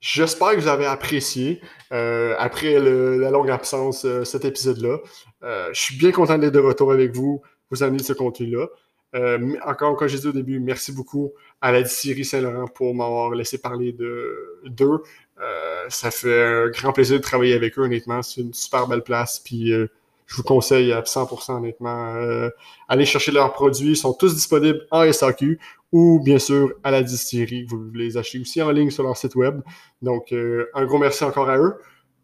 J'espère 0.00 0.52
que 0.52 0.60
vous 0.60 0.68
avez 0.68 0.86
apprécié, 0.86 1.60
après 1.90 2.78
la 2.78 3.30
longue 3.30 3.50
absence, 3.50 4.06
cet 4.24 4.44
épisode-là. 4.46 4.98
je 5.42 5.78
suis 5.78 5.98
bien 5.98 6.12
content 6.12 6.38
d'être 6.38 6.54
de 6.54 6.60
retour 6.60 6.92
avec 6.92 7.14
vous, 7.14 7.42
vous 7.70 7.82
amener 7.82 8.02
ce 8.02 8.12
contenu-là. 8.14 8.68
Euh, 9.14 9.56
encore, 9.64 9.96
comme 9.96 10.08
j'ai 10.08 10.18
dit 10.18 10.28
au 10.28 10.32
début, 10.32 10.60
merci 10.60 10.92
beaucoup 10.92 11.32
à 11.60 11.72
la 11.72 11.82
distillerie 11.82 12.24
Saint-Laurent 12.24 12.66
pour 12.66 12.94
m'avoir 12.94 13.30
laissé 13.30 13.58
parler 13.58 13.92
d'eux. 13.92 15.02
Euh, 15.40 15.84
ça 15.88 16.10
fait 16.10 16.42
un 16.42 16.68
grand 16.68 16.92
plaisir 16.92 17.16
de 17.16 17.22
travailler 17.22 17.54
avec 17.54 17.78
eux, 17.78 17.82
honnêtement. 17.82 18.22
C'est 18.22 18.40
une 18.40 18.54
super 18.54 18.86
belle 18.86 19.02
place. 19.02 19.40
Puis 19.40 19.72
euh, 19.72 19.86
je 20.26 20.36
vous 20.36 20.42
conseille 20.42 20.92
à 20.92 21.00
100%, 21.02 21.56
honnêtement, 21.56 22.14
euh, 22.16 22.50
allez 22.88 23.06
chercher 23.06 23.32
leurs 23.32 23.52
produits. 23.52 23.90
Ils 23.90 23.96
sont 23.96 24.12
tous 24.12 24.34
disponibles 24.34 24.86
en 24.90 25.10
SAQ 25.10 25.58
ou 25.92 26.20
bien 26.22 26.38
sûr 26.38 26.74
à 26.84 26.90
la 26.90 27.02
distillerie. 27.02 27.64
Vous 27.64 27.90
les 27.94 28.16
achetez 28.16 28.40
aussi 28.40 28.60
en 28.62 28.70
ligne 28.70 28.90
sur 28.90 29.04
leur 29.04 29.16
site 29.16 29.34
web. 29.36 29.60
Donc, 30.02 30.32
un 30.32 30.84
gros 30.84 30.98
merci 30.98 31.24
encore 31.24 31.48
à 31.48 31.58
eux. 31.58 31.76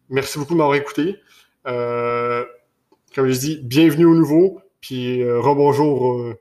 Merci 0.09 0.37
beaucoup 0.37 0.53
de 0.53 0.59
m'avoir 0.59 0.75
écouté. 0.75 1.15
comme 1.63 3.27
je 3.29 3.39
dis, 3.39 3.59
bienvenue 3.63 4.05
au 4.05 4.13
nouveau, 4.13 4.61
puis 4.81 5.23
rebonjour 5.23 6.35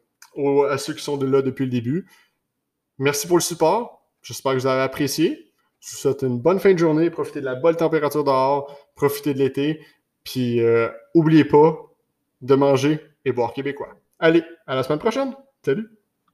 à 0.71 0.79
ceux 0.79 0.95
qui 0.95 1.03
sont 1.03 1.19
là 1.19 1.43
depuis 1.43 1.64
le 1.64 1.71
début. 1.71 2.07
Merci 2.99 3.26
pour 3.26 3.37
le 3.37 3.43
support. 3.43 4.07
J'espère 4.23 4.53
que 4.53 4.59
vous 4.59 4.67
avez 4.67 4.83
apprécié. 4.83 5.53
Je 5.81 5.91
vous 5.91 5.97
souhaite 5.97 6.23
une 6.23 6.38
bonne 6.38 6.61
fin 6.61 6.73
de 6.73 6.79
journée. 6.79 7.11
Profitez 7.11 7.41
de 7.41 7.45
la 7.45 7.55
bonne 7.55 7.76
température 7.76 8.25
dehors. 8.25 8.76
Profitez 8.95 9.35
de 9.35 9.38
l'été. 9.38 9.81
Puis, 10.23 10.61
n'oubliez 11.14 11.45
pas 11.45 11.79
de 12.41 12.55
manger 12.55 13.00
et 13.25 13.33
boire 13.33 13.53
québécois. 13.53 13.97
Allez, 14.19 14.45
à 14.67 14.75
la 14.75 14.83
semaine 14.83 14.99
prochaine. 14.99 15.35
Salut! 15.64 15.91